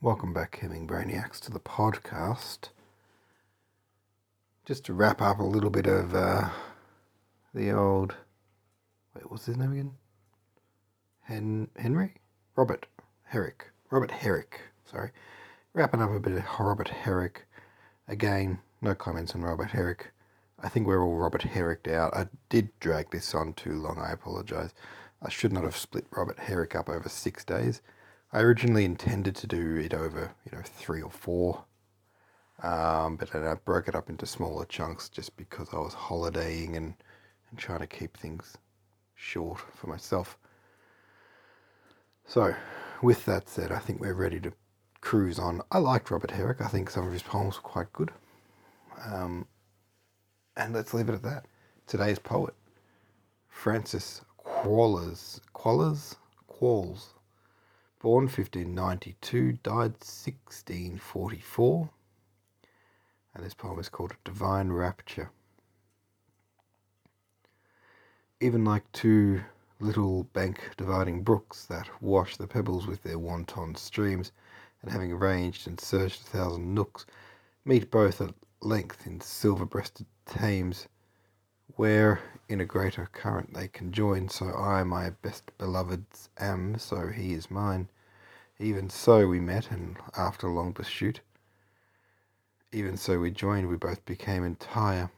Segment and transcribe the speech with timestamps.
[0.00, 2.68] Welcome back, Hemming Brainiacs, to the podcast.
[4.64, 6.50] Just to wrap up a little bit of uh,
[7.52, 8.14] the old.
[9.16, 9.92] Wait, what's his name again?
[11.22, 12.14] Hen- Henry?
[12.54, 12.86] Robert
[13.24, 13.72] Herrick.
[13.90, 15.10] Robert Herrick, sorry.
[15.74, 17.48] Wrapping up a bit of Robert Herrick.
[18.06, 20.12] Again, no comments on Robert Herrick.
[20.62, 22.16] I think we're all Robert Herricked out.
[22.16, 24.74] I did drag this on too long, I apologise.
[25.20, 27.82] I should not have split Robert Herrick up over six days.
[28.32, 31.64] I originally intended to do it over, you know, three or four,
[32.62, 36.76] um, but then I broke it up into smaller chunks just because I was holidaying
[36.76, 36.94] and,
[37.50, 38.58] and trying to keep things
[39.14, 40.36] short for myself.
[42.26, 42.54] So,
[43.00, 44.52] with that said, I think we're ready to
[45.00, 45.62] cruise on.
[45.72, 46.60] I liked Robert Herrick.
[46.60, 48.10] I think some of his poems were quite good.
[49.06, 49.46] Um,
[50.56, 51.46] and let's leave it at that.
[51.86, 52.54] Today's poet,
[53.48, 56.16] Francis Quallers, Quallers,
[56.50, 57.06] Qualls,
[58.00, 61.90] born 1592, died 1644.
[63.34, 65.30] And this poem is called Divine Rapture.
[68.40, 69.40] Even like two
[69.80, 74.32] little bank dividing brooks that wash the pebbles with their wanton streams,
[74.82, 77.04] and having ranged and searched a thousand nooks,
[77.64, 80.86] meet both at length in silver breasted Thames,
[81.76, 87.34] where in a greater current they conjoin, so I my best beloved's am, so he
[87.34, 87.88] is mine.
[88.60, 91.20] Even so we met, and after long pursuit,
[92.72, 95.10] even so we joined, we both became entire.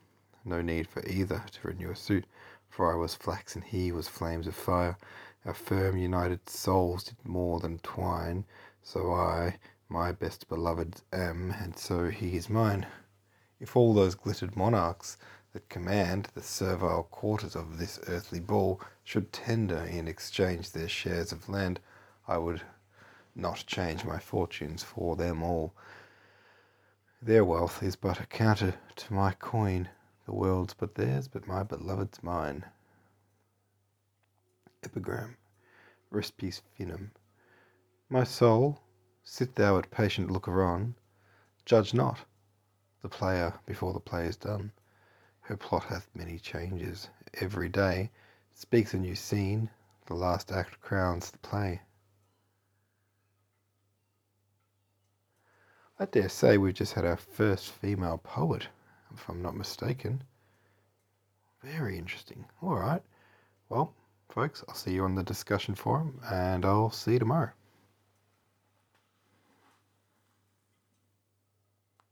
[0.44, 2.27] No need for either to renew a suit,
[2.69, 4.97] for I was flax and he was flames of fire.
[5.44, 8.44] Our firm united souls did more than twine,
[8.82, 12.86] so I my best beloved am, and so he is mine.
[13.58, 15.16] If all those glittered monarchs
[15.52, 21.32] that command the servile quarters of this earthly ball should tender in exchange their shares
[21.32, 21.80] of land,
[22.28, 22.62] I would
[23.41, 25.74] not change my fortunes for them all.
[27.22, 29.88] Their wealth is but a counter to my coin,
[30.27, 32.64] the world's but theirs, but my beloved's mine.
[34.82, 35.37] Epigram
[36.10, 37.10] Respice finem.
[38.09, 38.81] My soul,
[39.22, 40.94] sit thou at patient looker on,
[41.64, 42.19] judge not
[43.03, 44.72] the player before the play is done.
[45.43, 48.10] Her plot hath many changes every day,
[48.54, 49.70] speaks a new scene,
[50.06, 51.81] the last act crowns the play.
[56.00, 58.69] I dare say we've just had our first female poet,
[59.15, 60.22] if I'm not mistaken.
[61.62, 62.47] Very interesting.
[62.62, 63.03] All right.
[63.69, 63.93] Well,
[64.31, 67.50] folks, I'll see you on the discussion forum and I'll see you tomorrow.